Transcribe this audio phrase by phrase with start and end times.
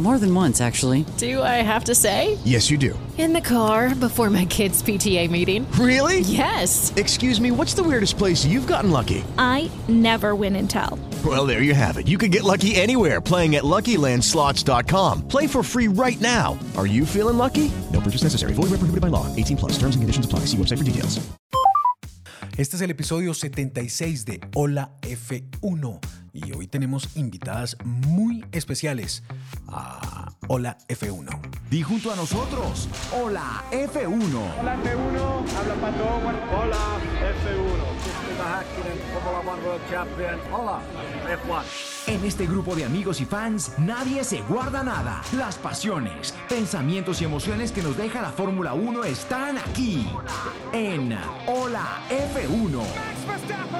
[0.00, 1.04] More than once, actually.
[1.18, 2.38] Do I have to say?
[2.42, 2.98] Yes, you do.
[3.18, 5.70] In the car before my kids' PTA meeting.
[5.72, 6.20] Really?
[6.20, 6.90] Yes.
[6.96, 9.22] Excuse me, what's the weirdest place you've gotten lucky?
[9.36, 10.98] I never win and tell.
[11.22, 12.08] Well, there you have it.
[12.08, 15.28] You can get lucky anywhere playing at LuckyLandSlots.com.
[15.28, 16.58] Play for free right now.
[16.78, 17.70] Are you feeling lucky?
[17.92, 18.54] No purchase necessary.
[18.54, 19.26] Void where prohibited by law.
[19.36, 19.72] 18 plus.
[19.72, 20.46] Terms and conditions apply.
[20.46, 21.20] See website for details.
[22.56, 26.00] Este es el episodio 76 de Hola F1
[26.32, 29.22] y hoy tenemos invitadas muy especiales
[29.68, 31.28] a Hola F1.
[31.70, 34.60] Di junto a nosotros, Hola F1.
[34.60, 36.04] Hola F1, habla Pato.
[36.56, 36.76] Hola
[37.44, 37.90] F1.
[40.52, 40.80] Hola
[41.26, 41.62] F1.
[42.06, 45.22] En este grupo de amigos y fans, nadie se guarda nada.
[45.36, 50.08] Las pasiones, pensamientos y emociones que nos deja la Fórmula 1 están aquí.
[50.72, 53.79] En Hola F1.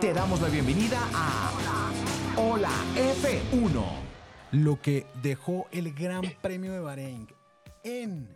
[0.00, 1.90] Te damos la bienvenida a
[2.36, 3.84] Hola F1.
[4.52, 7.28] Lo que dejó el Gran Premio de Bahrein
[7.82, 8.28] en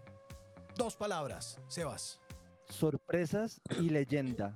[0.76, 2.20] dos palabras, Sebas.
[2.68, 4.54] Sorpresas y leyenda.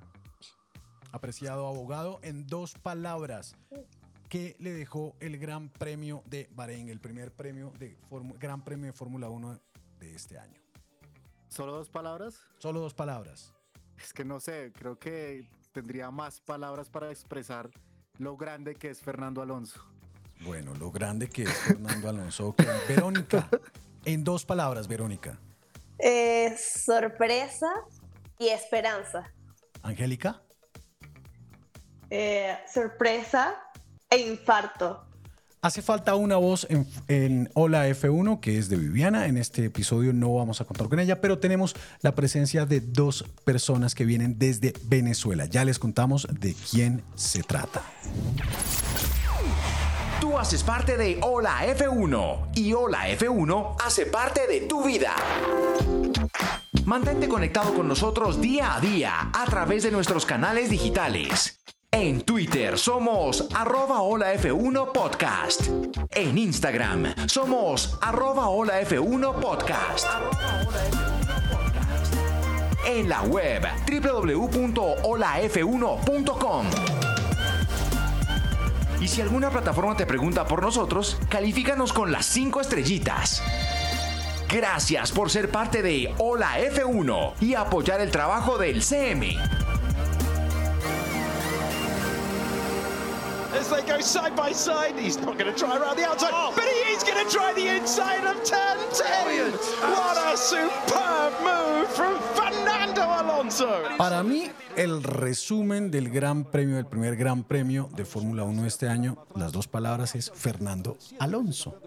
[1.11, 3.55] Apreciado abogado, en dos palabras.
[4.29, 8.87] ¿Qué le dejó el Gran Premio de Bahrein, el primer premio de Formu- Gran Premio
[8.87, 9.59] de Fórmula 1
[9.99, 10.59] de este año?
[11.47, 12.41] ¿Solo dos palabras?
[12.59, 13.53] Solo dos palabras.
[13.97, 17.69] Es que no sé, creo que tendría más palabras para expresar
[18.17, 19.83] lo grande que es Fernando Alonso.
[20.41, 22.55] Bueno, lo grande que es Fernando Alonso.
[22.87, 23.47] Verónica,
[24.05, 25.39] en dos palabras, Verónica.
[25.99, 27.71] Eh, sorpresa
[28.39, 29.31] y esperanza.
[29.81, 30.41] Angélica,
[32.09, 33.61] Eh, sorpresa
[34.09, 35.06] e infarto.
[35.67, 39.27] Hace falta una voz en, Hola F1 que es de Viviana.
[39.27, 43.25] En este episodio no vamos a contar con ella, pero tenemos la presencia de dos
[43.43, 45.45] personas que vienen desde Venezuela.
[45.45, 47.83] Ya les contamos de quién se trata.
[50.21, 55.13] Tú haces parte de Hola F1 y Hola F1 hace parte de tu vida.
[56.85, 61.56] Mantente conectado con nosotros día a día a través de nuestros canales digitales.
[61.99, 65.67] En Twitter somos arroba Hola F1 Podcast.
[66.13, 70.05] En Instagram somos arroba Hola F1 Podcast.
[72.85, 76.65] En la web www.holaf1.com.
[79.01, 83.41] Y si alguna plataforma te pregunta por nosotros, califícanos con las 5 estrellitas.
[84.47, 89.35] Gracias por ser parte de Hola F1 y apoyar el trabajo del CM.
[93.57, 96.63] As they go side by side, he's not going to try around the outside, but
[96.63, 99.51] he is going to try the inside of turn 10.
[99.81, 103.81] What a superb move from Fernando Alonso.
[103.97, 108.67] Para mí, el resumen del Gran Premio, del primer Gran Premio de Fórmula 1 de
[108.67, 111.79] este año, las dos palabras es Fernando Alonso.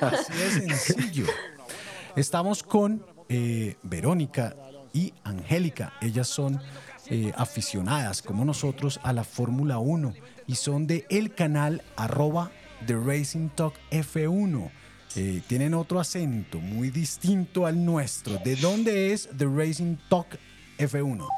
[0.00, 1.26] Así de sencillo.
[2.14, 4.54] Estamos con eh, Verónica
[4.92, 5.94] y Angélica.
[6.00, 6.60] Ellas son
[7.08, 10.14] eh, aficionadas, como nosotros, a la Fórmula 1
[10.46, 12.50] y son de el canal arroba
[12.86, 14.70] The Racing Talk F1.
[15.16, 18.38] Eh, tienen otro acento muy distinto al nuestro.
[18.38, 20.26] ¿De dónde es The Racing Talk
[20.78, 21.28] F1?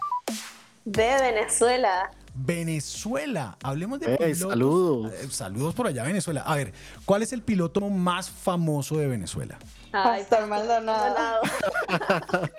[0.85, 2.11] De Venezuela.
[2.35, 3.57] Venezuela.
[3.63, 4.51] Hablemos de Ey, pilotos.
[4.51, 5.13] saludos.
[5.13, 6.43] Eh, saludos por allá, Venezuela.
[6.43, 6.73] A ver,
[7.05, 9.59] ¿cuál es el piloto más famoso de Venezuela?
[9.91, 11.41] Pastor Maldonado.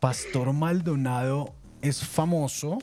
[0.00, 2.78] Pastor Maldonado es famoso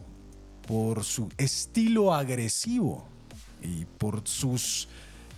[0.70, 3.04] por su estilo agresivo
[3.60, 4.88] y por sus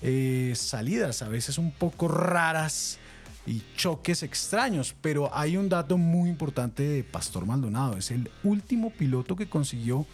[0.02, 3.00] eh, salidas a veces un poco raras
[3.46, 8.90] y choques extraños, pero hay un dato muy importante de Pastor Maldonado, es el último
[8.90, 10.06] piloto que consiguió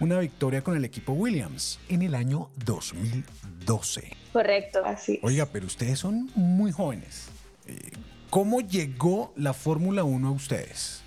[0.00, 4.16] una victoria con el equipo Williams en el año 2012.
[4.32, 5.20] Correcto, así.
[5.22, 7.28] Oiga, pero ustedes son muy jóvenes.
[7.68, 7.92] Eh,
[8.30, 11.04] ¿Cómo llegó la Fórmula 1 a ustedes?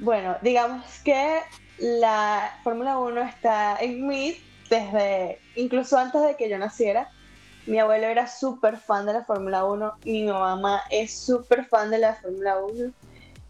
[0.00, 1.38] Bueno, digamos que
[1.78, 4.36] la Fórmula 1 está en mí
[4.70, 7.10] desde, incluso antes de que yo naciera.
[7.66, 11.90] Mi abuelo era súper fan de la Fórmula 1 y mi mamá es súper fan
[11.90, 12.92] de la Fórmula 1.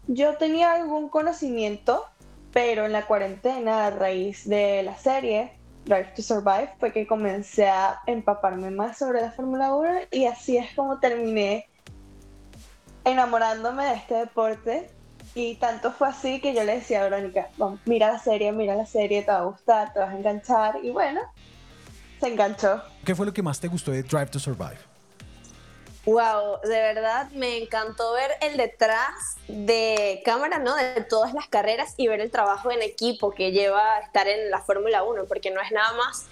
[0.07, 2.05] Yo tenía algún conocimiento,
[2.53, 5.51] pero en la cuarentena, a raíz de la serie
[5.85, 10.57] Drive to Survive, fue que comencé a empaparme más sobre la Fórmula 1 y así
[10.57, 11.67] es como terminé
[13.03, 14.89] enamorándome de este deporte.
[15.35, 18.73] Y tanto fue así que yo le decía a Verónica, vamos, mira la serie, mira
[18.73, 20.77] la serie, te va a gustar, te vas a enganchar.
[20.81, 21.21] Y bueno,
[22.21, 22.81] se enganchó.
[23.03, 24.77] ¿Qué fue lo que más te gustó de Drive to Survive?
[26.05, 30.75] Wow, de verdad me encantó ver el detrás de cámara, ¿no?
[30.75, 34.51] De todas las carreras y ver el trabajo en equipo que lleva a estar en
[34.51, 36.27] la Fórmula 1, porque no es nada más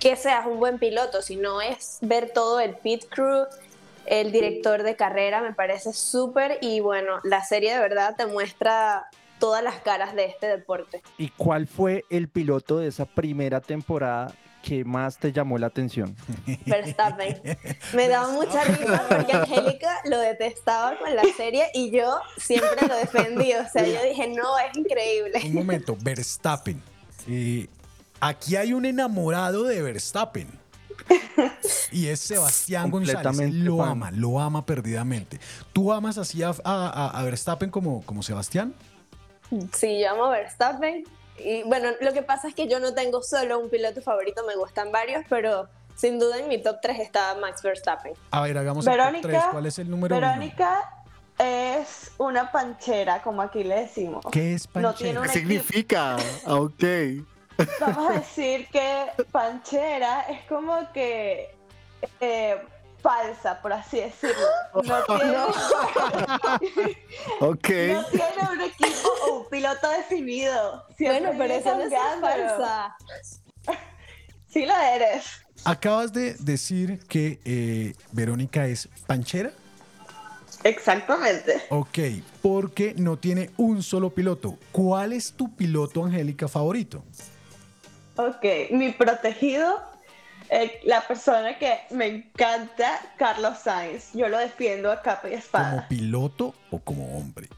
[0.00, 3.46] que seas un buen piloto, sino es ver todo el pit crew,
[4.06, 9.06] el director de carrera, me parece súper y bueno, la serie de verdad te muestra
[9.38, 11.02] todas las caras de este deporte.
[11.18, 14.32] ¿Y cuál fue el piloto de esa primera temporada
[14.62, 16.14] que más te llamó la atención?
[16.66, 17.42] Verstappen.
[17.92, 22.94] Me daba mucha risa porque Angélica lo detestaba con la serie y yo siempre lo
[22.94, 23.52] defendí.
[23.54, 25.40] O sea, yo dije, no, es increíble.
[25.44, 26.80] Un momento, Verstappen.
[27.26, 27.66] Eh,
[28.20, 30.61] aquí hay un enamorado de Verstappen.
[31.90, 33.52] Y es Sebastián González.
[33.54, 33.88] Lo fan.
[33.90, 35.38] ama, lo ama perdidamente.
[35.72, 38.74] ¿Tú amas así a, a- a- Verstappen como, como Sebastián?
[39.72, 41.04] Sí, yo amo a Verstappen.
[41.38, 44.54] Y bueno, lo que pasa es que yo no tengo solo un piloto favorito, me
[44.56, 48.12] gustan varios, pero sin duda en mi top 3 está Max Verstappen.
[48.30, 49.42] A ver, hagamos el top Verónica, 3.
[49.52, 50.26] ¿Cuál es el número uno?
[50.26, 50.80] Verónica
[51.38, 54.24] es una panchera, como aquí le decimos.
[54.30, 55.20] ¿Qué es No tiene panchera?
[55.20, 56.16] un ¿Qué significa?
[56.46, 56.84] Ah, ok.
[57.80, 61.54] Vamos a decir que panchera es como que
[62.20, 62.56] eh,
[63.02, 64.36] falsa, por así decirlo.
[64.84, 65.36] No tiene,
[67.40, 67.68] Ok.
[67.68, 70.86] no tiene un equipo o un piloto definido.
[70.96, 72.96] Siempre Bueno, pero eso no es falsa.
[74.48, 75.24] Sí lo eres.
[75.64, 79.50] Acabas de decir que eh, Verónica es panchera.
[80.62, 81.62] Exactamente.
[81.70, 81.98] Ok,
[82.42, 84.58] porque no tiene un solo piloto.
[84.70, 87.02] ¿Cuál es tu piloto, Angélica, favorito?
[88.16, 89.80] Ok, mi protegido,
[90.50, 94.12] eh, la persona que me encanta, Carlos Sainz.
[94.12, 95.88] Yo lo defiendo a capa y ¿Como espada.
[95.88, 97.48] piloto o como hombre?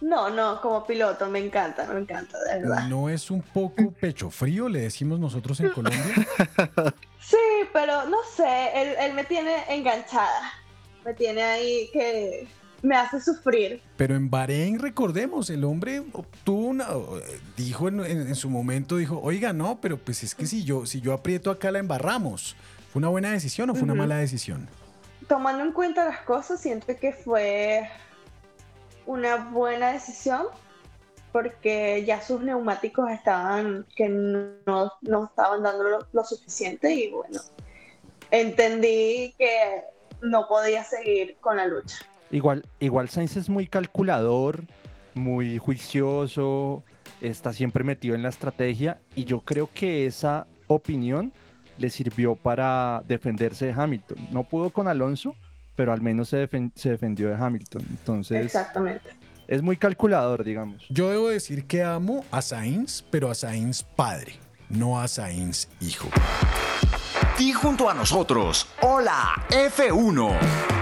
[0.00, 2.88] No, no, como piloto, me encanta, me encanta, de verdad.
[2.88, 6.02] ¿No es un poco pecho frío, le decimos nosotros en Colombia?
[7.24, 7.36] Sí,
[7.72, 10.52] pero no sé, él, él me tiene enganchada.
[11.04, 12.48] Me tiene ahí que
[12.82, 13.80] me hace sufrir.
[13.96, 16.88] Pero en Bahrein, recordemos, el hombre obtuvo una,
[17.56, 20.84] dijo en, en- en su momento, dijo, oiga, no, pero pues es que si yo,
[20.86, 22.56] si yo aprieto acá la embarramos.
[22.92, 24.68] ¿Fue una buena decisión o fue una mala decisión?
[25.28, 27.88] Tomando en cuenta las cosas, siento que fue
[29.06, 30.46] una buena decisión
[31.32, 37.40] porque ya sus neumáticos estaban que no, no estaban dando lo, lo suficiente y bueno,
[38.30, 39.82] entendí que
[40.20, 41.96] no podía seguir con la lucha.
[42.32, 44.64] Igual, igual Sainz es muy calculador,
[45.14, 46.82] muy juicioso,
[47.20, 51.32] está siempre metido en la estrategia y yo creo que esa opinión
[51.78, 54.18] le sirvió para defenderse de Hamilton.
[54.30, 55.34] No pudo con Alonso,
[55.76, 57.82] pero al menos se, defen- se defendió de Hamilton.
[57.90, 59.10] Entonces Exactamente.
[59.48, 60.84] es muy calculador, digamos.
[60.88, 64.34] Yo debo decir que amo a Sainz, pero a Sainz padre,
[64.70, 66.08] no a Sainz hijo.
[67.38, 70.81] Y junto a nosotros, hola F1.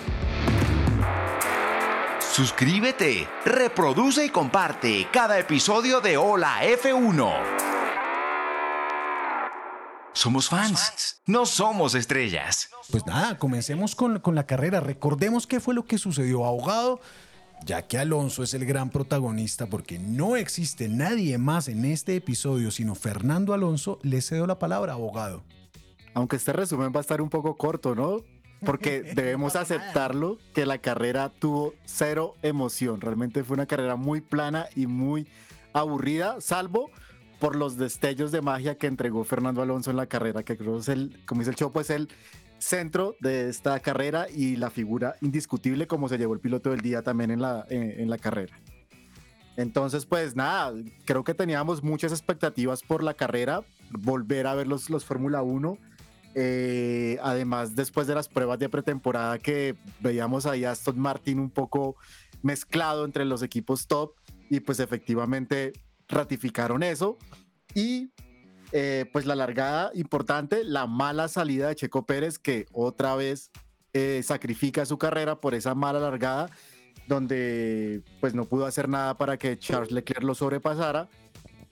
[2.31, 7.29] Suscríbete, reproduce y comparte cada episodio de Hola F1.
[10.13, 12.69] Somos fans, no somos estrellas.
[12.89, 14.79] Pues nada, comencemos con, con la carrera.
[14.79, 17.01] Recordemos qué fue lo que sucedió, abogado,
[17.65, 22.71] ya que Alonso es el gran protagonista, porque no existe nadie más en este episodio
[22.71, 25.43] sino Fernando Alonso, le cedo la palabra, abogado.
[26.13, 28.23] Aunque este resumen va a estar un poco corto, ¿no?
[28.65, 33.01] Porque debemos aceptarlo que la carrera tuvo cero emoción.
[33.01, 35.27] Realmente fue una carrera muy plana y muy
[35.73, 36.89] aburrida, salvo
[37.39, 40.89] por los destellos de magia que entregó Fernando Alonso en la carrera, que creo es
[40.89, 42.07] el, como dice el Chopo, es el
[42.59, 47.01] centro de esta carrera y la figura indiscutible como se llevó el piloto del día
[47.01, 48.55] también en la, en, la carrera.
[49.57, 50.73] Entonces, pues nada,
[51.05, 55.77] creo que teníamos muchas expectativas por la carrera, volver a ver los, los Fórmula 1.
[56.35, 61.49] Eh, además, después de las pruebas de pretemporada que veíamos ahí a Aston Martin un
[61.49, 61.95] poco
[62.41, 64.13] mezclado entre los equipos top
[64.49, 65.73] y pues efectivamente
[66.07, 67.17] ratificaron eso.
[67.73, 68.11] Y
[68.71, 73.51] eh, pues la largada importante, la mala salida de Checo Pérez, que otra vez
[73.93, 76.49] eh, sacrifica su carrera por esa mala largada,
[77.07, 81.09] donde pues no pudo hacer nada para que Charles Leclerc lo sobrepasara.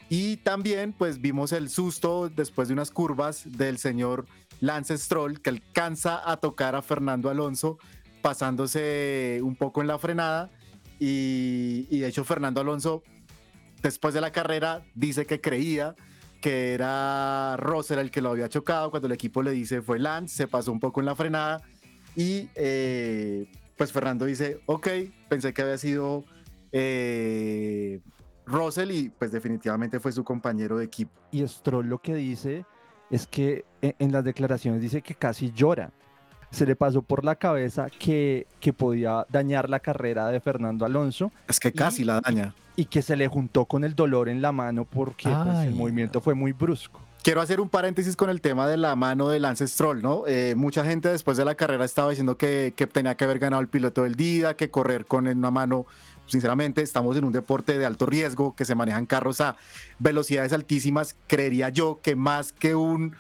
[0.10, 4.26] Y también pues vimos el susto después de unas curvas del señor
[4.60, 7.78] Lance Stroll, que alcanza a tocar a Fernando Alonso,
[8.22, 10.50] pasándose un poco en la frenada.
[11.00, 13.04] Y, de hecho Fernando Alonso,
[13.82, 15.96] después de la carrera, dice que creía
[16.42, 20.36] que era Russell el que lo había chocado, cuando el equipo le dice fue Lance,
[20.36, 21.62] se pasó un poco en la frenada
[22.16, 24.88] y eh, pues Fernando dice, ok,
[25.28, 26.24] pensé que había sido
[26.72, 28.02] eh,
[28.46, 31.12] Russell y pues definitivamente fue su compañero de equipo.
[31.32, 32.66] Y Stroll lo que dice
[33.10, 35.92] es que e, en las declaraciones dice que casi llora.
[36.52, 41.32] Se le pasó por la cabeza que, que podía dañar la carrera de Fernando Alonso.
[41.48, 44.54] Es que casi la daña y que se le juntó con el dolor en la
[44.54, 47.02] mano porque pues, el movimiento fue muy brusco.
[47.22, 50.24] Quiero hacer un paréntesis con el tema de la mano de Lance Stroll, ¿no?
[50.26, 53.62] Eh, mucha gente después de la carrera estaba diciendo que, que, tenía que haber ganado
[53.62, 55.88] el piloto del día, que correr con una mano.
[56.30, 59.58] Sinceramente, estamos en un deporte de alto riesgo, que se manejan carros a
[59.98, 61.16] velocidades altísimas.
[61.28, 63.16] Creería yo que más que un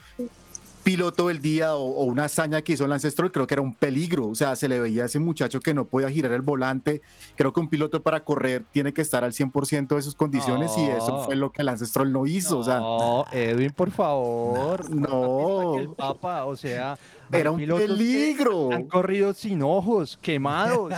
[0.84, 4.28] piloto del día o, una hazaña que hizo el Stroll, creo que era un peligro.
[4.28, 7.01] O sea, se le veía a ese muchacho que no podía girar el volante.
[7.36, 10.86] Creo que un piloto para correr tiene que estar al 100% de sus condiciones y
[10.86, 12.63] eso fue lo que el Stroll no hizo.
[12.63, 15.75] No, o sea, Edwin, por favo,r No.
[15.80, 16.98] El Papa, o sea,
[17.31, 18.71] era un peligro.
[18.71, 20.93] Han corrido sin ojos, quemados.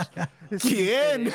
[0.60, 1.32] ¿Quién?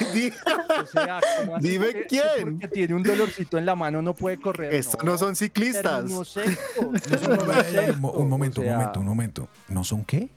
[1.59, 2.59] Dime quién.
[2.59, 4.73] Que tiene un dolorcito en la mano, no puede correr.
[4.73, 6.03] Estos no, son ciclistas.
[6.77, 9.49] un, momento, un momento, un momento.
[9.67, 10.29] ¿No son qué?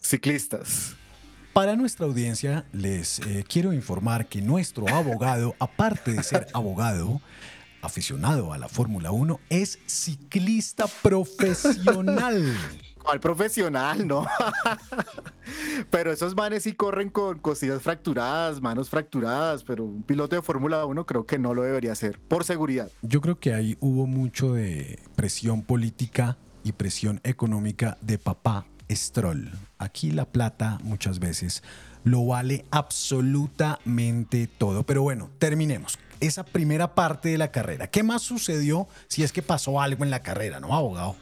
[0.00, 0.94] Ciclistas.
[1.52, 7.20] Para nuestra audiencia, les eh, quiero informar que nuestro abogado, aparte de ser abogado,
[7.82, 12.54] aficionado a la Fórmula 1, es ciclista profesional.
[13.02, 14.06] ¿Cuál profesional?
[14.06, 14.26] No.
[15.90, 20.84] pero esos manes sí corren con costillas fracturadas, manos fracturadas, pero un piloto de Fórmula
[20.84, 22.90] 1 creo que no lo debería hacer, por seguridad.
[23.02, 29.50] Yo creo que ahí hubo mucho de presión política y presión económica de papá Stroll.
[29.78, 31.62] Aquí la plata muchas veces
[32.04, 34.84] lo vale absolutamente todo.
[34.84, 37.88] Pero bueno, terminemos esa primera parte de la carrera.
[37.88, 41.16] ¿Qué más sucedió si es que pasó algo en la carrera, no, abogado?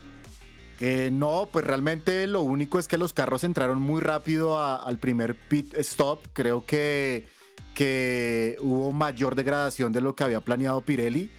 [0.80, 5.34] Eh, no, pues realmente lo único es que los carros entraron muy rápido al primer
[5.34, 6.20] pit stop.
[6.32, 7.28] Creo que,
[7.74, 11.30] que hubo mayor degradación de lo que había planeado Pirelli.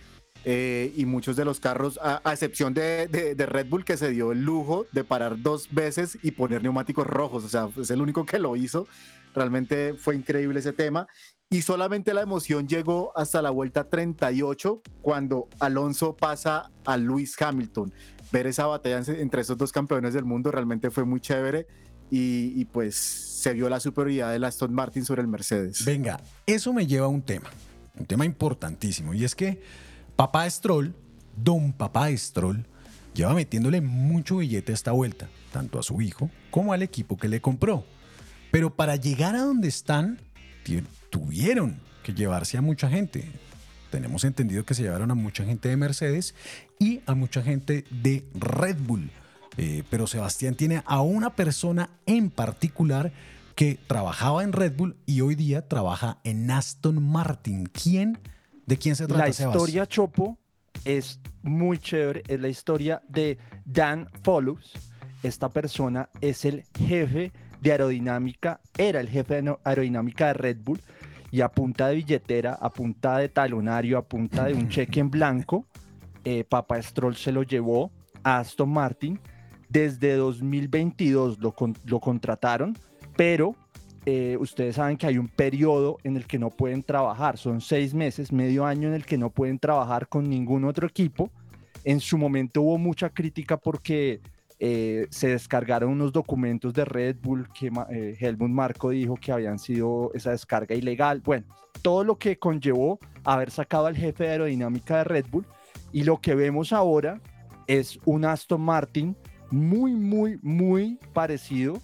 [0.49, 4.31] Eh, y muchos de los carros, a, excepción de, de, Red Bull, que se dio
[4.31, 7.43] el lujo de parar dos veces y poner neumáticos rojos.
[7.43, 8.87] O sea, es el único que lo hizo.
[9.35, 11.07] Realmente fue increíble ese tema
[11.49, 17.93] y solamente la emoción llegó hasta la vuelta 38 cuando Alonso pasa a Lewis Hamilton.
[18.31, 21.67] Ver esa batalla entre esos dos campeones del mundo realmente fue muy chévere
[22.09, 25.83] y, pues se vio la superioridad del Aston Martin sobre el Mercedes.
[25.85, 27.49] Venga, eso me lleva a un tema,
[27.97, 29.61] un tema importantísimo y es que
[30.15, 30.93] papá Stroll,
[31.35, 32.65] don papá Stroll,
[33.13, 37.29] lleva metiéndole mucho billete a esta vuelta, tanto a su hijo como al equipo que
[37.29, 37.85] le compró.
[38.51, 40.19] Pero para llegar a donde están,
[41.09, 43.25] tuvieron que llevarse a mucha gente.
[43.91, 46.35] Tenemos entendido que se llevaron a mucha gente de Mercedes
[46.79, 49.09] y a mucha gente de Red Bull.
[49.57, 53.11] Eh, pero Sebastián tiene a una persona en particular
[53.55, 57.65] que trabajaba en Red Bull y hoy día trabaja en Aston Martin.
[57.65, 58.19] ¿Quién?
[58.67, 59.23] ¿De quién se trata?
[59.23, 60.37] La historia Chopo
[60.85, 62.23] es muy chévere.
[62.27, 64.73] Es la historia de Dan Follows.
[65.23, 67.31] Esta persona es el jefe
[67.67, 70.81] de aerodinámica, era el jefe de aerodinámica de Red Bull
[71.31, 75.11] y a punta de billetera, a punta de talonario, a punta de un cheque en
[75.11, 75.65] blanco,
[76.23, 77.91] eh, Papa Stroll se lo llevó
[78.23, 79.19] a Aston Martin.
[79.69, 81.53] Desde 2022 lo,
[81.85, 82.77] lo contrataron,
[83.17, 83.55] pero
[84.05, 87.93] eh, ustedes saben que hay un periodo en el que no pueden trabajar, son seis
[87.93, 91.29] meses, medio año en el que no pueden trabajar con ningún otro equipo.
[91.83, 94.21] En su momento hubo mucha crítica porque
[94.59, 99.59] eh, se descargaron unos documentos de Red Bull que eh, Helmut Marco dijo que habían
[99.59, 101.21] sido esa descarga ilegal.
[101.21, 101.45] Bueno,
[101.81, 105.45] todo lo que conllevó haber sacado al jefe de aerodinámica de Red Bull
[105.91, 107.21] y lo que vemos ahora
[107.67, 109.15] es un Aston Martin
[109.51, 111.81] muy, muy, muy parecido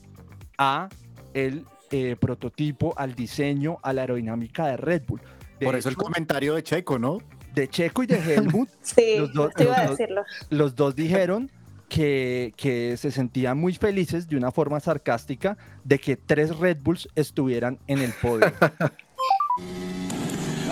[0.58, 0.90] a
[1.34, 5.22] el eh, prototipo, al diseño, a la aerodinámica de Red Bull.
[5.60, 7.20] De Por eso el comentario de Checo, ¿no?
[7.54, 10.08] de Checo y de Helmut, Sí, los dos- te iba a los dos-
[10.50, 11.52] los dos dijeron
[11.90, 17.08] que, que se sentían muy felices de una forma sarcástica de que tres Red Bulls
[17.16, 18.52] estuvieran en el podio.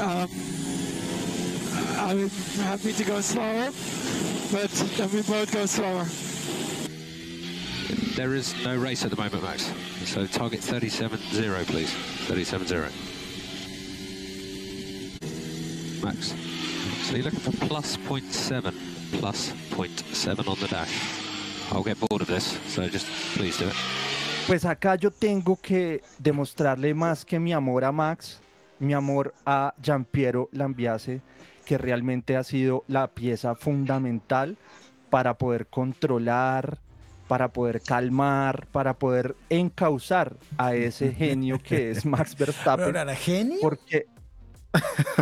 [0.01, 0.27] Um,
[1.99, 2.29] I'm
[2.63, 3.69] happy to go slower,
[4.51, 4.71] but
[5.13, 6.05] we both go slower.
[8.15, 9.71] There is no race at the moment, Max.
[10.05, 11.93] So target 37.0, please.
[12.27, 12.91] 37.0.
[16.03, 16.33] Max.
[17.03, 18.73] So you're looking for plus 0.7,
[19.19, 20.89] plus 0.7 on the dash.
[21.71, 23.75] I'll get bored of this, so just please do it.
[24.47, 28.39] Pues acá yo tengo que demostrarle más que mi amor a Max,
[28.79, 31.21] mi amor a Giampiero Lambiase,
[31.65, 34.57] que realmente ha sido la pieza fundamental
[35.09, 36.79] para poder controlar,
[37.27, 42.87] para poder calmar, para poder encauzar a ese genio que es Max Verstappen.
[42.87, 43.59] ¿Pero era genio?
[43.61, 44.07] Porque,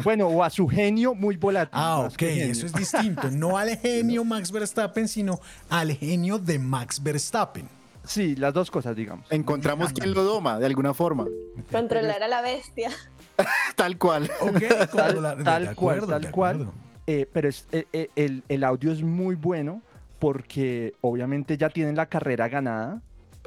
[0.03, 1.71] bueno, o a su genio muy volátil.
[1.73, 3.29] Ah, ok, eso es distinto.
[3.31, 5.39] No al genio Max Verstappen, sino
[5.69, 7.67] al genio de Max Verstappen.
[8.03, 9.25] Sí, las dos cosas, digamos.
[9.31, 11.27] Encontramos quien lo doma, de alguna forma.
[11.71, 12.89] Controlar a la bestia.
[13.75, 14.29] Tal cual.
[14.41, 14.61] Ok,
[14.93, 16.71] tal, de tal cual, tal cual.
[17.07, 19.81] Eh, pero es- eh, eh, el, el audio es muy bueno
[20.19, 23.01] porque obviamente ya tienen la carrera ganada,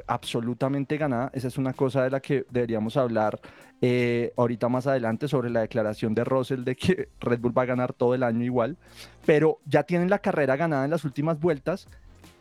[0.07, 1.31] absolutamente ganada.
[1.33, 3.39] Esa es una cosa de la que deberíamos hablar
[3.81, 7.65] eh, ahorita más adelante sobre la declaración de Russell de que Red Bull va a
[7.65, 8.77] ganar todo el año igual.
[9.25, 11.87] Pero ya tienen la carrera ganada en las últimas vueltas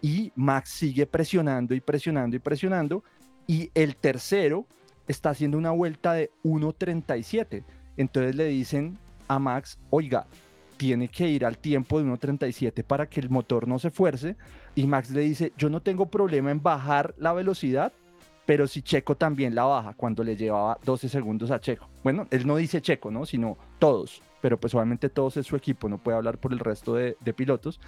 [0.00, 3.04] y Max sigue presionando y presionando y presionando.
[3.47, 4.66] Y el tercero
[5.09, 7.64] está haciendo una vuelta de 1.37.
[7.97, 10.26] Entonces le dicen a Max, oiga,
[10.76, 14.37] tiene que ir al tiempo de 1.37 para que el motor no se fuerce.
[14.74, 17.92] Y Max le dice, yo no tengo problema en bajar la velocidad,
[18.46, 21.88] pero si Checo también la baja cuando le llevaba 12 segundos a Checo.
[22.02, 23.26] Bueno, él no dice Checo, ¿no?
[23.26, 26.94] Sino todos, pero pues obviamente todos es su equipo, no puede hablar por el resto
[26.94, 27.80] de, pilotos.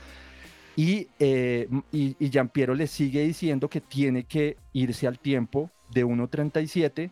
[0.77, 6.05] Y, eh, y, y Giampiero le sigue diciendo que tiene que irse al tiempo de
[6.05, 7.11] 1.37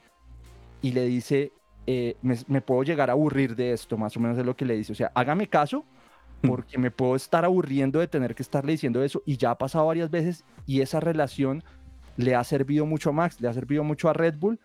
[0.83, 1.53] y le dice,
[1.87, 4.65] eh, me, me puedo llegar a aburrir de esto, más o menos es lo que
[4.65, 4.93] le dice.
[4.93, 5.85] O sea, hágame caso,
[6.49, 9.87] porque me puedo estar aburriendo de tener que estarle diciendo eso y ya ha pasado
[9.87, 11.63] varias veces y esa relación
[12.17, 14.59] le ha servido mucho a Max, le ha servido mucho a Red Bull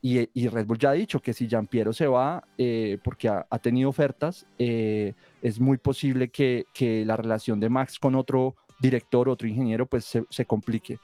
[0.00, 3.46] y, y Red Bull ya ha dicho que si Giampiero se va, eh, porque ha,
[3.48, 8.54] ha tenido ofertas, eh, es muy posible que, que la relación de Max con otro
[8.80, 10.98] director, otro ingeniero, pues se, se complique.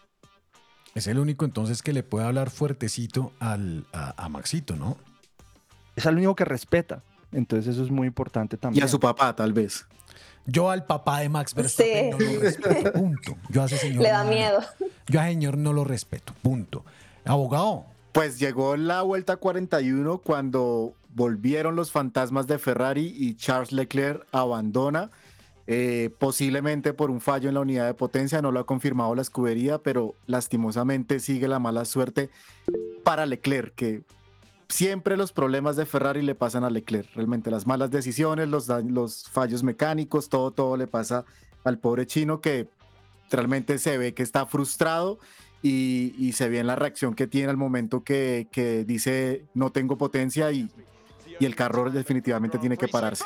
[0.95, 4.99] Es el único entonces que le puede hablar fuertecito al, a, a Maxito, ¿no?
[5.97, 7.03] Es el único que respeta.
[7.33, 8.83] Entonces eso es muy importante también.
[8.83, 9.87] Y a su papá, tal vez.
[10.47, 12.25] Yo al papá de Max Verstappen Sí.
[12.27, 13.37] no lo respeto, punto.
[13.51, 14.61] Yo a ese señor Le da no- miedo.
[15.07, 16.85] Yo a ese señor no lo respeto, punto.
[17.25, 24.27] Abogado, Pues llegó la vuelta 41 cuando volvieron los fantasmas de Ferrari y Charles Leclerc
[24.33, 25.11] abandona,
[25.69, 29.23] eh, posiblemente por un fallo en la unidad de potencia, no lo ha confirmado la
[29.23, 32.31] escudería, pero lastimosamente sigue la mala suerte
[33.05, 34.03] para Leclerc, que
[34.71, 39.25] siempre los problemas de Ferrari le pasan a Leclerc, realmente las malas decisiones, los, los
[39.29, 41.25] fallos mecánicos, todo, todo le pasa
[41.65, 42.69] al pobre chino que
[43.31, 45.19] realmente se ve que está frustrado
[45.63, 49.71] y, y se ve en la reacción que tiene al momento que, que dice no
[49.71, 50.71] tengo potencia y,
[51.39, 53.25] y el carro definitivamente tiene que pararse.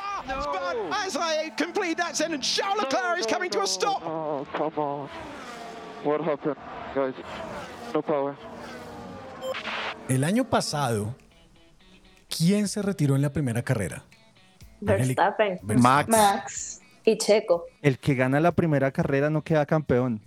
[0.90, 4.02] As I complete that sentence, Charles Leclerc is coming to a stop.
[4.04, 5.08] Oh, come on.
[6.04, 6.56] What happened,
[6.94, 7.14] guys?
[7.92, 8.34] No power.
[10.08, 11.14] el año pasado,
[12.36, 14.04] ¿quién se retiró en la primera carrera?
[14.80, 15.58] Verstappen.
[15.62, 16.10] Verstappen.
[16.10, 16.80] Max.
[17.04, 17.64] Y Checo.
[17.82, 20.20] El que gana la primera carrera no queda campeón.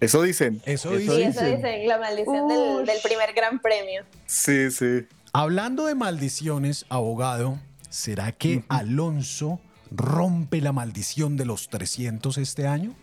[0.00, 0.60] Eso dicen.
[0.64, 1.16] Eso Eso dice.
[1.16, 4.02] Sí, eso dicen, la maldición del, del primer gran premio.
[4.26, 5.06] Sí, sí.
[5.32, 12.94] Hablando de maldiciones, abogado, ¿será que Alonso rompe la maldición de los 300 este año?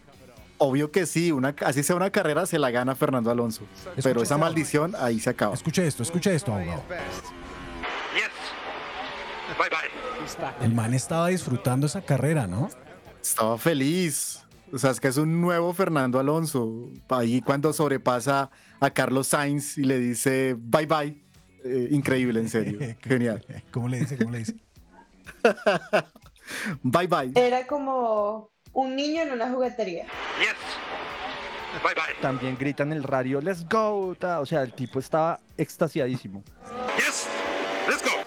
[0.57, 3.63] Obvio que sí, una, así sea una carrera se la gana Fernando Alonso.
[4.03, 5.53] Pero esa maldición ahí se acaba.
[5.53, 6.83] Escuche esto, escuche esto, abogado.
[9.59, 10.65] Bye bye.
[10.65, 12.69] El man estaba disfrutando esa carrera, ¿no?
[13.21, 14.43] Estaba feliz.
[14.71, 16.89] O sea, es que es un nuevo Fernando Alonso.
[17.09, 21.21] Ahí cuando sobrepasa a Carlos Sainz y le dice bye bye.
[21.65, 22.79] Eh, increíble, en serio.
[23.01, 23.45] Genial.
[23.71, 24.17] ¿Cómo le dice?
[24.17, 24.55] ¿Cómo le dice?
[26.83, 27.31] Bye bye.
[27.35, 30.05] Era como un niño en una juguetería.
[30.39, 30.55] Yes.
[31.83, 32.15] Bye bye.
[32.21, 34.15] También grita en el radio, let's go.
[34.17, 36.43] ta, O sea, el tipo estaba extasiadísimo.
[36.97, 37.27] Yes,
[37.87, 38.18] let's go.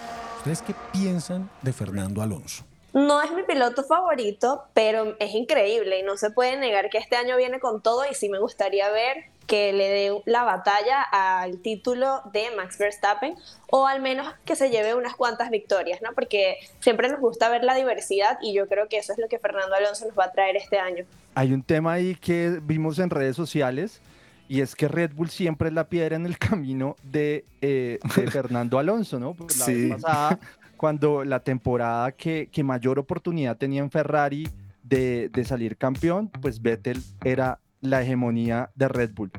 [0.42, 2.64] ¿Ustedes qué piensan de Fernando Alonso?
[2.92, 7.14] No es mi piloto favorito, pero es increíble y no se puede negar que este
[7.14, 11.58] año viene con todo y sí me gustaría ver que le dé la batalla al
[11.58, 13.36] título de Max Verstappen
[13.70, 16.12] o al menos que se lleve unas cuantas victorias, ¿no?
[16.12, 19.38] Porque siempre nos gusta ver la diversidad y yo creo que eso es lo que
[19.38, 21.04] Fernando Alonso nos va a traer este año.
[21.36, 24.00] Hay un tema ahí que vimos en redes sociales
[24.48, 28.30] y es que Red Bull siempre es la piedra en el camino de, eh, de
[28.30, 29.34] Fernando Alonso, ¿no?
[29.34, 29.74] Pues la Sí.
[29.88, 30.38] vez pasada,
[30.76, 34.48] cuando la temporada que, que mayor oportunidad tenía en Ferrari
[34.82, 39.30] de, de salir campeón, pues Vettel era la hegemonía de Red Bull.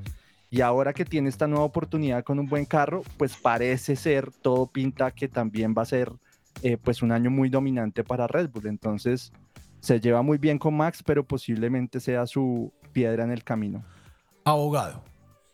[0.50, 4.68] Y ahora que tiene esta nueva oportunidad con un buen carro, pues parece ser, todo
[4.68, 6.12] pinta que también va a ser
[6.62, 8.68] eh, pues un año muy dominante para Red Bull.
[8.68, 9.32] Entonces
[9.80, 13.84] se lleva muy bien con Max, pero posiblemente sea su piedra en el camino.
[14.46, 15.02] Abogado,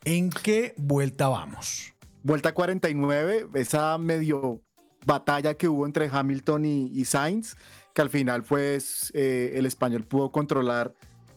[0.03, 1.93] ¿en qué vuelta vamos?
[2.23, 4.63] Vuelta 49, esa medio
[5.05, 7.55] batalla que hubo entre Hamilton y, y Sainz,
[7.93, 10.95] que al final pues eh, el español pudo controlar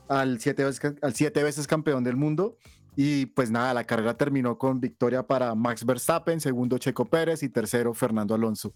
[0.08, 2.56] al siete, veces, al siete veces campeón del mundo.
[2.96, 7.50] Y pues nada, la carrera terminó con victoria para Max Verstappen, segundo Checo Pérez y
[7.50, 8.74] tercero Fernando Alonso.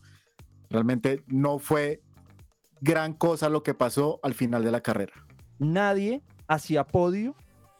[0.68, 2.02] Realmente no fue
[2.82, 5.14] gran cosa lo que pasó al final de la carrera.
[5.58, 7.34] Nadie hacía podio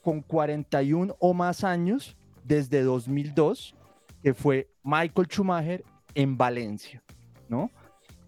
[0.07, 3.75] con 41 o más años desde 2002,
[4.23, 5.83] que fue Michael Schumacher
[6.15, 7.03] en Valencia,
[7.49, 7.73] ¿no?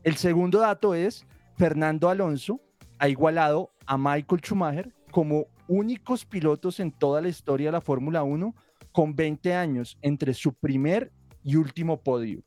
[0.03, 2.61] El segundo dato es Fernando Alonso
[2.99, 8.25] ha igualado a Michael Schumacher como únicos pilotos en toda la historia de la Fórmula
[8.25, 8.57] 1
[8.91, 11.13] con 20 años entre su primer
[11.45, 12.43] y último podio.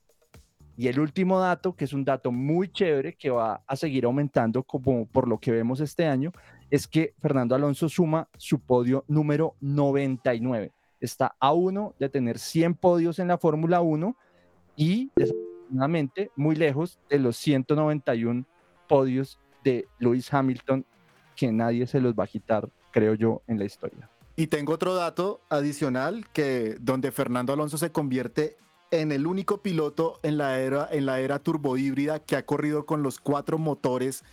[0.81, 4.63] Y el último dato, que es un dato muy chévere que va a seguir aumentando
[4.63, 6.31] como por lo que vemos este año,
[6.71, 10.71] es que Fernando Alonso suma su podio número 99.
[10.99, 14.17] Está a uno de tener 100 podios en la Fórmula 1
[14.75, 18.47] y desafortunadamente muy lejos de los 191
[18.89, 20.83] podios de Lewis Hamilton
[21.35, 24.09] que nadie se los va a quitar, creo yo, en la historia.
[24.35, 28.57] Y tengo otro dato adicional que donde Fernando Alonso se convierte
[28.91, 33.03] en el único piloto en la era en la era turbohíbrida que ha corrido con
[33.03, 34.23] los cuatro motores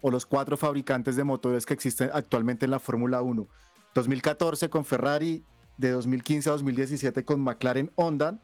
[0.00, 3.46] o los cuatro fabricantes de motores que existen actualmente en la Fórmula 1.
[3.94, 5.44] 2014 con Ferrari,
[5.76, 8.38] de 2015 a 2017 con McLaren Honda,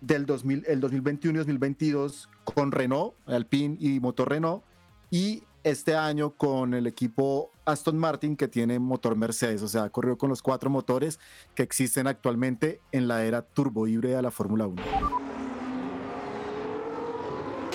[0.00, 4.62] del 2000, el 2021 y 2022 con Renault, Alpine y motor Renault,
[5.10, 10.16] y este año con el equipo Aston Martin que tiene motor Mercedes, o sea, corrió
[10.16, 11.18] con los cuatro motores
[11.54, 14.82] que existen actualmente en la era turbohíbrida de la Fórmula 1.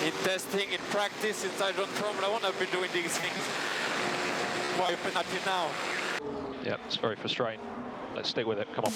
[0.05, 3.43] In testing, in practice, since I run Formula One, I've been doing these things.
[4.77, 5.67] Why open up you now?
[6.63, 7.59] Yeah, it's very frustrating.
[8.15, 8.67] Let's stick with it.
[8.73, 8.93] Come on.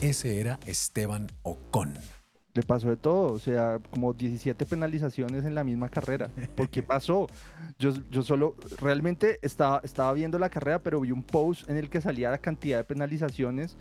[0.00, 1.96] Y ese era Esteban Ocon.
[2.54, 6.28] Le pasó de todo, o sea, como 17 penalizaciones en la misma carrera.
[6.54, 7.26] ¿Por qué pasó?
[7.78, 11.88] Yo, yo solo, realmente estaba, estaba viendo la carrera, pero vi un post en el
[11.88, 13.76] que salía la cantidad de penalizaciones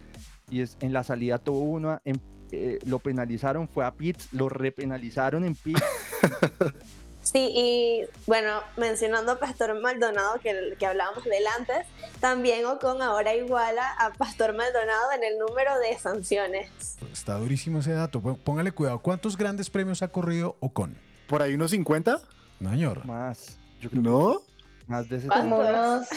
[0.50, 2.22] y es, en la salida tuvo una, en-
[2.54, 5.82] eh, lo penalizaron, fue a pits, lo repenalizaron en pits.
[7.24, 11.86] Sí, y bueno, mencionando a Pastor Maldonado, que, que hablábamos de él antes,
[12.20, 16.70] también Ocon ahora iguala a Pastor Maldonado en el número de sanciones.
[17.14, 18.22] Está durísimo ese dato.
[18.22, 19.00] Pó- Póngale cuidado.
[19.00, 20.98] ¿Cuántos grandes premios ha corrido Ocon?
[21.28, 22.20] ¿Por ahí unos 50?
[22.60, 23.06] No, señor.
[23.06, 23.58] Más.
[23.92, 24.42] ¿No?
[24.88, 26.08] Más de ese Como unos,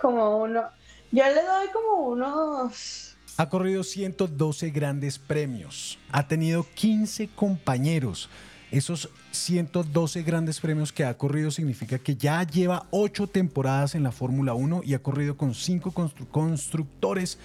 [0.00, 0.62] como uno,
[1.10, 5.98] yo le doy como unos, Ha corrido 112 grandes premios.
[6.10, 8.28] Ha tenido 15 compañeros.
[8.70, 14.12] Esos 112 grandes premios que ha corrido significa que ya lleva 8 temporadas en la
[14.12, 15.92] Fórmula 1 y ha corrido con 5
[16.30, 17.38] constructores,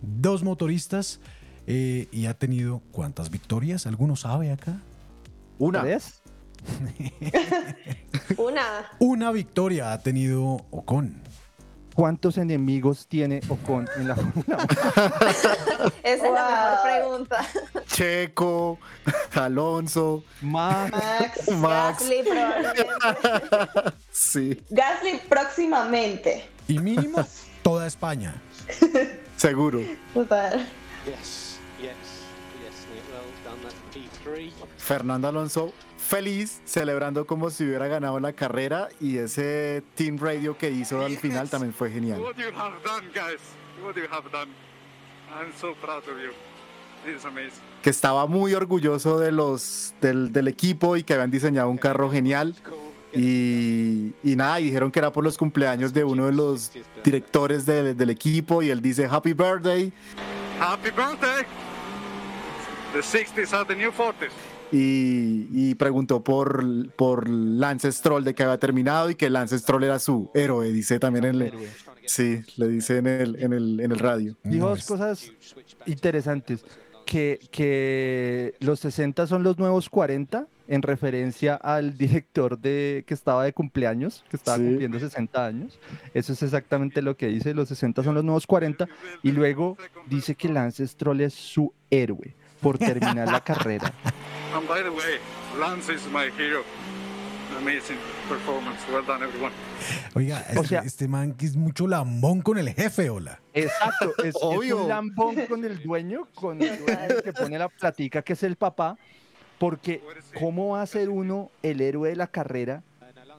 [0.00, 1.20] 2 motoristas
[1.66, 3.86] eh, y ha tenido ¿cuántas victorias?
[3.86, 4.80] ¿Alguno sabe acá?
[5.58, 5.82] Una.
[5.82, 6.22] ¿Tres?
[8.36, 8.62] Una.
[8.98, 11.20] Una victoria ha tenido Ocon.
[11.94, 15.28] ¿Cuántos enemigos tiene Ocon en la Fórmula 1?
[15.30, 15.52] Esa
[16.02, 17.46] es la mejor pregunta.
[17.86, 18.78] Checo,
[19.34, 21.98] Alonso, Max, Max, Max.
[22.00, 22.86] Gasly probablemente.
[24.10, 27.26] Sí, Gasly próximamente, Y mínimo
[27.62, 28.34] toda España.
[29.36, 29.80] seguro.
[30.14, 30.66] total.
[31.04, 31.90] Yes, yes,
[32.62, 32.86] yes.
[32.90, 33.62] Well done.
[33.62, 34.50] That's P3.
[34.78, 35.72] Fernando Alonso
[36.16, 41.16] feliz, celebrando como si hubiera ganado la carrera y ese team radio que hizo al
[41.16, 42.20] final también fue genial.
[42.20, 43.40] What you have done, guys.
[43.82, 44.50] What you have done.
[45.34, 46.32] I'm so proud of you.
[47.10, 47.62] Is amazing.
[47.82, 52.10] Que estaba muy orgulloso de los, del, del equipo y que habían diseñado un carro
[52.10, 52.54] genial.
[53.14, 56.70] Y, y nada, y dijeron que era por los cumpleaños de uno de los
[57.02, 59.92] directores de- del equipo y él dice Happy Birthday.
[60.60, 61.44] Happy birthday!
[62.92, 64.30] The 60s are the new 40s.
[64.72, 69.84] Y, y preguntó por, por Lance Stroll de que había terminado y que Lance Stroll
[69.84, 71.52] era su héroe, dice también en el,
[72.06, 74.34] sí, le dice en el, en el, en el radio.
[74.44, 75.30] Dijo dos cosas
[75.86, 76.64] interesantes.
[77.04, 83.44] Que, que los 60 son los nuevos 40, en referencia al director de que estaba
[83.44, 84.64] de cumpleaños, que estaba Sí.
[84.64, 85.78] cumpliendo 60 años.
[86.14, 88.86] Eso es exactamente lo que dice, los 60 son los nuevos 40.
[89.22, 89.76] Y luego
[90.08, 93.92] dice que Lance Stroll es su héroe por terminar la carrera.
[94.54, 95.18] And by the way,
[95.58, 96.62] Lance is my hero.
[97.58, 98.80] Amazing performance.
[98.90, 99.52] Well done, everyone.
[100.14, 103.40] Oiga, O este, sea- este man que es mucho lambón con el jefe, hola.
[103.52, 104.82] Exacto, es, es Obvio.
[104.82, 108.56] un lambón con el dueño, con el dueño que pone la platica, que es el
[108.56, 108.96] papá,
[109.58, 110.02] porque
[110.38, 112.82] ¿cómo va a ser uno el héroe de la carrera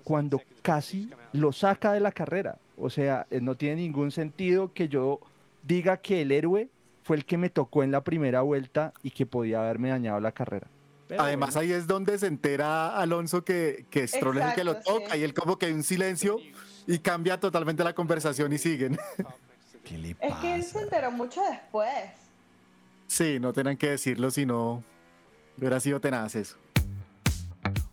[0.04, 2.58] cuando casi lo saca de la carrera?
[2.78, 5.20] O sea, eh, no tiene ningún sentido que yo
[5.64, 6.70] diga que el héroe
[7.04, 10.32] fue el que me tocó en la primera vuelta y que podía haberme dañado la
[10.32, 10.68] carrera.
[11.14, 14.64] Pero Además bueno, ahí es donde se entera Alonso que, que Stroll es el que
[14.64, 15.20] lo toca sí.
[15.20, 16.40] y él como que hay un silencio
[16.88, 18.98] y cambia totalmente la conversación y siguen.
[19.86, 21.94] ¿Qué le Es que él se enteró mucho después.
[23.06, 24.84] Sí, no tenían que decirlo, sino
[25.56, 26.58] hubiera sido tenaz eso.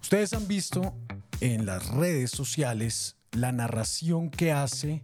[0.00, 0.94] Ustedes han visto
[1.42, 5.02] en las redes sociales la narración que hace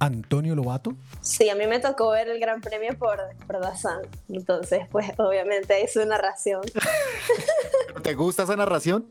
[0.00, 0.94] Antonio Lobato.
[1.20, 4.00] Sí, a mí me tocó ver el Gran Premio por, por Dazan.
[4.28, 6.62] Entonces, pues obviamente es su narración.
[8.02, 9.06] ¿Te gusta esa narración?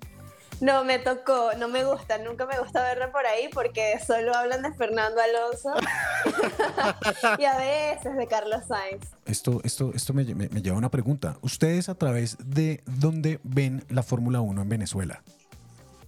[0.62, 4.62] No, me tocó, no me gusta, nunca me gusta verlo por ahí porque solo hablan
[4.62, 5.72] de Fernando Alonso
[7.40, 9.06] y a veces de Carlos Sainz.
[9.26, 11.38] Esto, esto, esto me, me- me lleva a una pregunta.
[11.42, 15.22] ¿Ustedes a través de dónde ven la Fórmula 1 en Venezuela?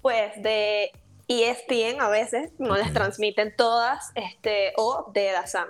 [0.01, 0.91] Pues de
[1.31, 5.67] E ESPN a veces no las transmiten todas, este, o de Dazan.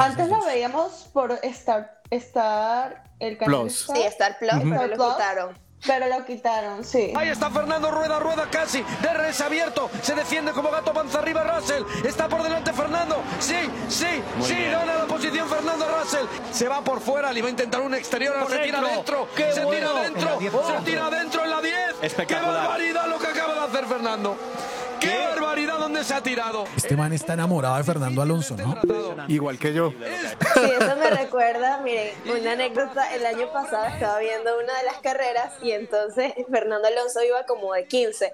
[0.00, 3.82] Antes la veíamos por Star, Star el canal Plus.
[3.82, 5.58] Star, Sí, Star Plus, pero Star lo quitaron.
[5.86, 7.12] Pero lo quitaron, sí.
[7.16, 8.82] Ahí está Fernando, rueda, rueda casi.
[9.02, 9.90] DRS abierto.
[10.02, 11.82] Se defiende como gato panza arriba Russell.
[12.04, 13.22] Está por delante Fernando.
[13.40, 13.56] Sí,
[13.88, 14.64] sí, sí.
[14.70, 16.26] Gana la posición Fernando Russell.
[16.52, 17.32] Se va por fuera.
[17.32, 18.36] Le va a intentar un exterior.
[18.36, 19.28] Ahora se tira adentro.
[19.36, 20.38] Se tira adentro.
[20.40, 22.14] Se tira adentro en la 10.
[22.26, 24.36] ¡Qué barbaridad lo que acaba de hacer Fernando!
[25.02, 26.64] ¡Qué barbaridad donde se ha tirado!
[26.76, 28.78] Este man está enamorado de Fernando Alonso, ¿no?
[29.28, 29.90] Igual que yo.
[30.54, 34.98] Sí, eso me recuerda, miren, una anécdota, el año pasado estaba viendo una de las
[35.02, 38.32] carreras y entonces Fernando Alonso iba como de 15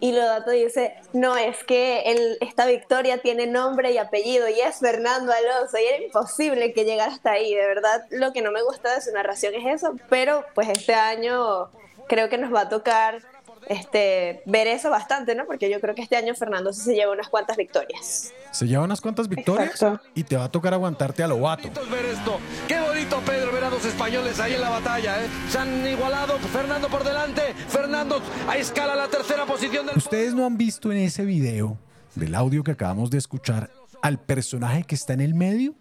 [0.00, 4.78] y Lodato dice, no, es que el- esta victoria tiene nombre y apellido y es
[4.78, 8.62] Fernando Alonso y era imposible que llegara hasta ahí, de verdad lo que no me
[8.62, 11.70] gusta de su narración es eso, pero pues este año
[12.08, 13.22] creo que nos va a tocar
[13.68, 15.46] este, ver eso bastante, ¿no?
[15.46, 18.32] Porque yo creo que este año Fernando sí se lleva unas cuantas victorias.
[18.50, 20.06] Se lleva unas cuantas victorias Exacto.
[20.14, 22.38] y te va a tocar aguantarte a bonito es ver esto.
[22.66, 25.24] Qué bonito, Pedro, ver a dos españoles ahí en la batalla.
[25.24, 25.28] ¿eh?
[25.48, 26.38] Se han igualado.
[26.38, 27.54] Fernando por delante.
[27.68, 29.96] Fernando a escala la tercera posición del.
[29.96, 31.78] Ustedes no han visto en ese video
[32.14, 33.70] del audio que acabamos de escuchar
[34.02, 35.74] al personaje que está en el medio.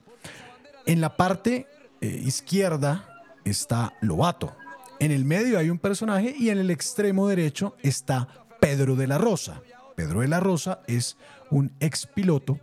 [0.86, 1.68] En la parte
[2.02, 4.56] eh, izquierda está Lobato.
[5.00, 8.28] En el medio hay un personaje y en el extremo derecho está
[8.60, 9.62] Pedro de la Rosa.
[9.96, 11.18] Pedro de la Rosa es
[11.52, 12.60] un ex piloto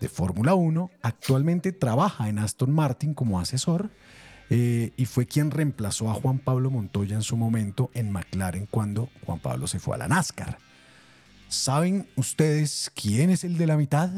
[0.00, 0.90] de Fórmula 1.
[1.02, 3.90] Actualmente trabaja en Aston Martin como asesor
[4.50, 9.10] eh, y fue quien reemplazó a Juan Pablo Montoya en su momento en McLaren cuando
[9.26, 10.58] Juan Pablo se fue a la NASCAR.
[11.48, 14.10] ¿Saben ustedes quién es el de la mitad?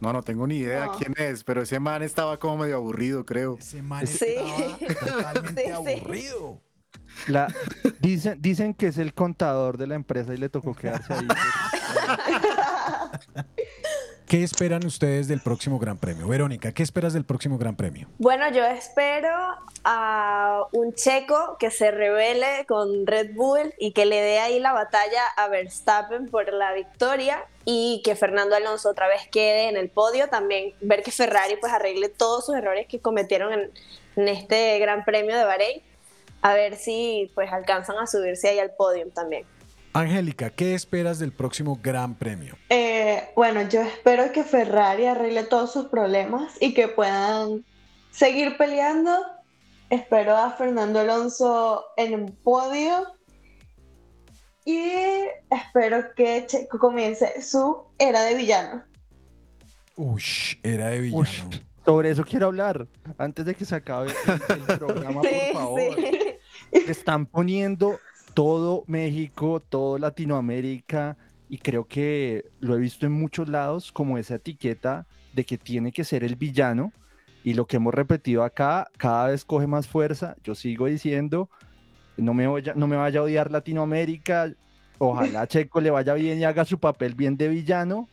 [0.00, 0.92] No, no tengo ni idea No.
[0.98, 3.56] quién es, pero ese man estaba como medio aburrido, creo.
[3.58, 4.26] Ese man Sí.
[4.80, 5.72] estaba totalmente Sí, sí.
[5.72, 6.62] aburrido.
[7.28, 7.48] La,
[8.00, 11.26] dicen, dicen que es el contador de la empresa y le tocó quedarse ahí.
[14.26, 16.26] ¿Qué esperan ustedes del próximo Gran Premio?
[16.26, 18.08] Verónica, ¿qué esperas del próximo Gran Premio?
[18.18, 19.30] Bueno, yo espero
[19.84, 24.72] a un checo que se revele con Red Bull y que le dé ahí la
[24.72, 29.90] batalla a Verstappen por la victoria y que Fernando Alonso otra vez quede en el
[29.90, 30.28] podio.
[30.28, 33.70] También ver que Ferrari pues arregle todos sus errores que cometieron en,
[34.16, 35.82] en este Gran Premio de Bahrein.
[36.46, 39.44] A ver si pues alcanzan a subirse ahí al podio también.
[39.94, 42.54] Angélica, ¿qué esperas del próximo Gran Premio?
[42.68, 47.64] Eh, bueno, yo espero que Ferrari arregle todos sus problemas y que puedan
[48.12, 49.10] seguir peleando.
[49.90, 53.06] Espero a Fernando Alonso en un podio.
[54.64, 54.82] Y
[55.50, 58.84] espero que Checo comience su era de villano.
[59.96, 60.22] Uy,
[60.62, 61.22] era de villano.
[61.22, 61.42] Ush,
[61.84, 62.86] sobre eso quiero hablar.
[63.16, 65.80] Antes de que se acabe el, el programa, Sí, por favor.
[65.96, 66.20] sí.
[66.88, 67.98] Están poniendo
[68.34, 71.16] todo México, todo Latinoamérica,
[71.48, 75.92] y creo que lo he visto en muchos lados como esa etiqueta de que tiene
[75.92, 76.92] que ser el villano,
[77.44, 80.36] y lo que hemos repetido acá cada vez coge más fuerza.
[80.42, 81.48] Yo sigo diciendo,
[82.16, 84.52] no me, vaya, no me vaya a odiar Latinoamérica,
[84.98, 88.08] ojalá a Checo le vaya bien y haga su papel bien de villano,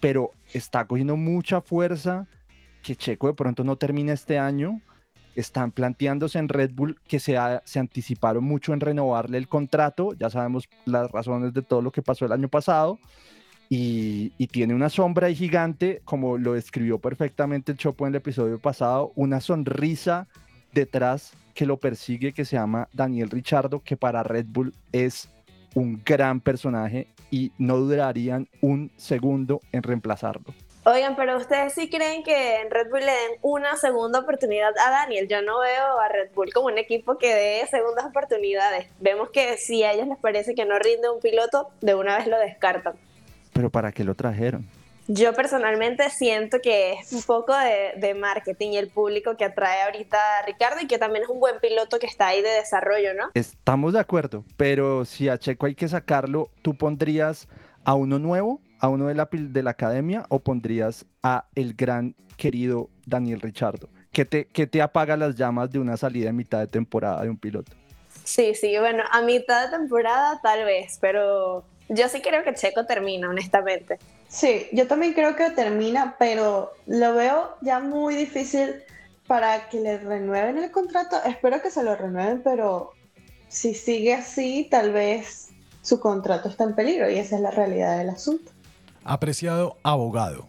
[0.00, 2.26] pero está cogiendo mucha fuerza
[2.82, 4.80] que Checo de pronto no termine este año.
[5.34, 10.14] Están planteándose en Red Bull que se, se anticiparon mucho en renovarle el contrato.
[10.14, 12.98] Ya sabemos las razones de todo lo que pasó el año pasado.
[13.68, 19.40] Y, tiene una sombra gigante, como lo describió perfectamente Chopo en el episodio pasado, una
[19.40, 20.28] sonrisa
[20.72, 25.28] detrás que lo persigue que se llama Daniel Richardo, que para Red Bull es
[25.74, 30.54] un gran personaje y no durarían un segundo en reemplazarlo.
[30.86, 34.90] Oigan, pero ustedes sí creen que en Red Bull le den una segunda oportunidad a
[34.90, 35.26] Daniel.
[35.28, 38.86] Yo no veo a Red Bull como un equipo que dé segundas oportunidades.
[39.00, 42.26] Vemos que si a ellos les parece que no rinde un piloto, de una vez
[42.26, 42.96] lo descartan.
[43.54, 44.68] Pero ¿para qué lo trajeron?
[45.08, 49.84] Yo personalmente siento que es un poco de, de, marketing y el público que atrae
[49.84, 53.14] ahorita a Ricardo y que también es un buen piloto que está ahí de desarrollo,
[53.14, 53.30] ¿no?
[53.32, 57.48] Estamos de acuerdo, pero si a Checo hay que sacarlo, ¿tú pondrías
[57.84, 62.14] a uno nuevo, a uno de la, de la academia o pondrías a el gran
[62.36, 63.88] querido Daniel Richardo?
[64.12, 67.30] ¿Qué te, ¿Qué te apaga las llamas de una salida en mitad de temporada de
[67.30, 67.72] un piloto?
[68.24, 72.84] Sí, sí, bueno, a mitad de temporada tal vez, pero yo sí creo que Checo
[72.84, 73.98] termina, honestamente.
[74.28, 78.82] Sí, yo también creo que termina, pero lo veo ya muy difícil
[79.26, 81.16] para que le renueven el contrato.
[81.24, 82.92] Espero que se lo renueven, pero
[83.48, 85.48] si sigue así, tal vez
[85.80, 88.53] su contrato está en peligro y esa es la realidad del asunto.
[89.06, 90.48] Apreciado abogado,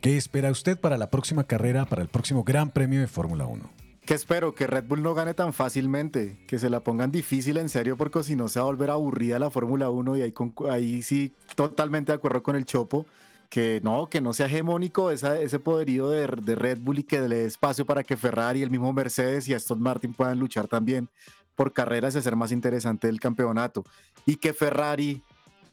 [0.00, 3.62] ¿qué espera usted para la próxima carrera, para el próximo Gran Premio de Fórmula 1?
[4.06, 7.68] Que espero que Red Bull no gane tan fácilmente, que se la pongan difícil en
[7.68, 10.34] serio, porque si no se va a volver aburrida la Fórmula 1 y
[10.70, 13.04] ahí, sí totalmente de acuerdo con el Chopo,
[13.50, 17.36] que no, que no sea hegemónico ese poderío de, de, Red Bull y que le
[17.36, 21.10] dé espacio para que Ferrari, el mismo Mercedes y Aston Martin puedan luchar también
[21.54, 23.84] por carreras y hacer más interesante el campeonato.
[24.24, 25.22] Y que Ferrari,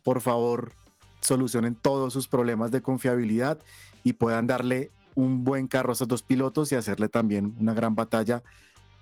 [0.04, 0.74] por favor,
[1.22, 3.60] solucionen todos sus problemas de confiabilidad
[4.04, 7.96] y puedan darle un buen carro a esos dos pilotos y hacerle también una gran
[7.96, 8.44] batalla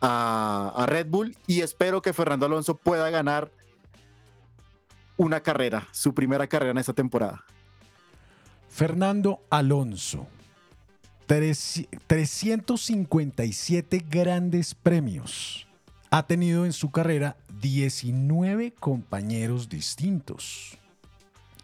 [0.01, 1.35] a, a, Red Bull.
[1.47, 3.51] Y espero que Fernando Alonso pueda ganar
[5.17, 7.43] una carrera, su primera carrera en esta temporada.
[8.69, 10.27] Fernando Alonso,
[11.27, 15.67] 357 grandes premios.
[16.11, 20.79] Ha tenido en su carrera 19 compañeros distintos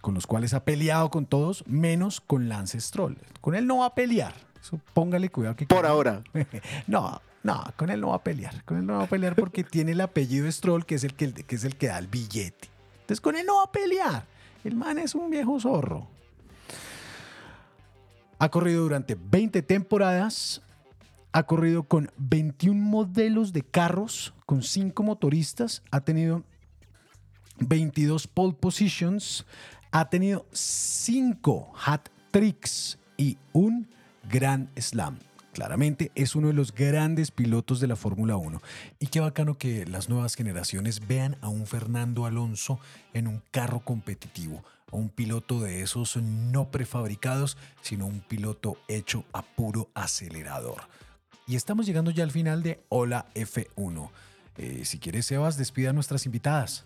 [0.05, 3.17] con los cuales ha peleado con todos, menos con Lance Stroll.
[3.41, 4.35] Con él no va a pelear.
[4.61, 5.65] Eso póngale cuidado que...
[5.65, 6.21] Por ahora.
[6.87, 8.63] no, no, con él no va a pelear.
[8.65, 11.33] Con él no va a pelear porque tiene el apellido Stroll, que es el que,
[11.33, 12.69] que es el que da el billete.
[12.97, 14.27] Entonces con él no va a pelear.
[14.63, 16.07] El man es un viejo zorro.
[18.37, 20.61] Ha corrido durante 20 temporadas.
[21.31, 25.81] Ha corrido con 21 modelos de carros, con 5 motoristas.
[25.89, 26.43] Ha tenido
[27.57, 29.47] 22 pole positions
[29.91, 33.87] ha tenido cinco hat tricks y un
[34.29, 35.19] Grand Slam.
[35.53, 38.61] Claramente es uno de los grandes pilotos de la Fórmula 1.
[38.99, 42.77] Y qué bacano que las nuevas generaciones vean a un Fernando Alonso
[43.13, 49.23] en un carro competitivo, a un piloto de esos no prefabricados, sino un piloto hecho
[49.31, 50.81] a puro acelerador.
[51.47, 54.09] Y estamos llegando ya al final de Hola F1.
[54.57, 56.83] Eh, si quieres, Sebas, despida a nuestras invitadas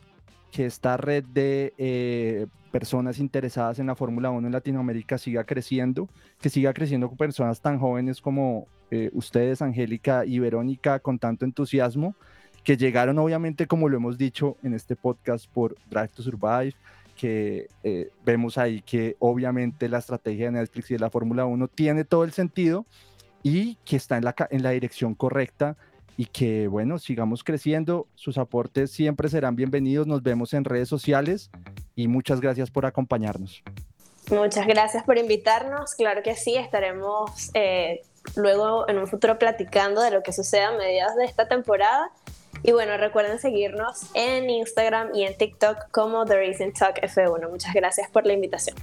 [0.52, 6.10] que esta red de eh, personas interesadas en la Fórmula 1 en Latinoamérica siga creciendo,
[6.42, 11.46] que siga creciendo con personas tan jóvenes como eh, ustedes, Angélica y Verónica, con tanto
[11.46, 12.16] entusiasmo,
[12.64, 16.74] que llegaron obviamente, como lo hemos dicho en este podcast, por Drive to Survive,
[17.16, 21.68] que eh, vemos ahí que obviamente la estrategia de Netflix y de la Fórmula 1
[21.68, 22.86] tiene todo el sentido
[23.44, 25.76] y que está en la, en la dirección correcta
[26.20, 28.06] y que, bueno, sigamos creciendo.
[28.16, 30.06] Sus aportes siempre serán bienvenidos.
[30.06, 31.50] Nos vemos en redes sociales
[31.96, 33.64] y muchas gracias por acompañarnos.
[34.30, 35.96] Muchas gracias por invitarnos.
[35.96, 38.02] Claro que sí, estaremos eh,
[38.36, 42.12] luego en un futuro platicando de lo que suceda a mediados de esta temporada.
[42.64, 47.50] Y bueno, recuerden seguirnos en Instagram y en TikTok como The Racing Talk F1.
[47.50, 48.76] Muchas gracias por la invitación.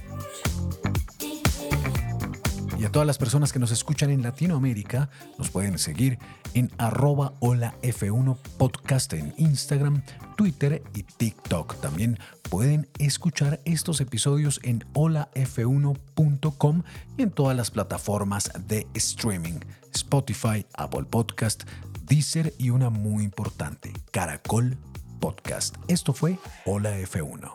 [2.77, 5.09] Y a todas las personas que nos escuchan en Latinoamérica,
[5.39, 6.19] nos pueden seguir
[6.53, 10.03] en arroba hola F1 podcast en Instagram,
[10.35, 11.81] Twitter y TikTok.
[11.81, 12.19] También
[12.51, 16.83] pueden escuchar estos episodios en holaf1.com
[17.17, 19.59] y en todas las plataformas de streaming,
[19.95, 21.63] Spotify, Apple Podcast,
[22.03, 24.77] Deezer y una muy importante, Caracol
[25.19, 25.75] podcast.
[25.87, 27.51] Esto fue Hola F1.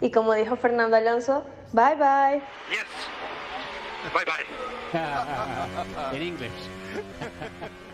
[0.00, 1.44] Y como dijo Fernando Alonso,
[1.74, 2.42] bye bye.
[4.12, 4.44] Bye bye.
[6.16, 6.52] In English.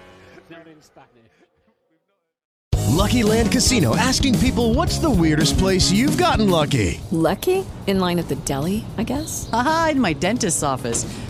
[2.98, 7.00] Lucky Land Casino asking people what's the weirdest place you've gotten lucky?
[7.12, 7.64] Lucky?
[7.86, 9.48] In line at the deli, I guess?
[9.52, 11.04] Aha, in my dentist's office.